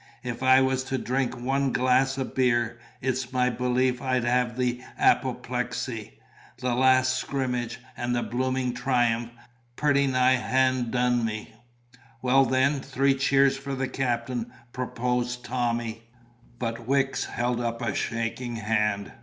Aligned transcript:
If 0.23 0.41
I 0.41 0.61
was 0.61 0.83
to 0.85 0.97
drink 0.97 1.37
one 1.39 1.71
glass 1.71 2.17
of 2.17 2.33
beer, 2.33 2.79
it's 3.01 3.31
my 3.31 3.51
belief 3.51 4.01
I'd 4.01 4.23
have 4.23 4.57
the 4.57 4.81
apoplexy. 4.97 6.13
The 6.57 6.73
last 6.73 7.17
scrimmage, 7.17 7.79
and 7.95 8.15
the 8.15 8.23
blooming 8.23 8.73
triumph, 8.73 9.29
pretty 9.75 10.07
nigh 10.07 10.37
hand 10.37 10.89
done 10.89 11.23
me." 11.23 11.53
"Well, 12.23 12.45
then, 12.45 12.79
three 12.79 13.13
cheers 13.13 13.57
for 13.57 13.75
the 13.75 13.87
captain," 13.87 14.51
proposed 14.73 15.45
Tommy. 15.45 16.01
But 16.57 16.87
Wicks 16.87 17.25
held 17.25 17.61
up 17.61 17.79
a 17.83 17.93
shaking 17.93 18.55
hand. 18.55 19.11